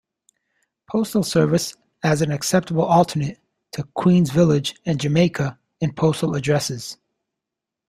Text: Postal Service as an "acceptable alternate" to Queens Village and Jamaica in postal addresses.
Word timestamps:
Postal 0.89 1.21
Service 1.23 1.75
as 2.03 2.23
an 2.23 2.31
"acceptable 2.31 2.81
alternate" 2.81 3.39
to 3.73 3.83
Queens 3.93 4.31
Village 4.31 4.73
and 4.83 4.99
Jamaica 4.99 5.59
in 5.79 5.93
postal 5.93 6.33
addresses. 6.33 6.97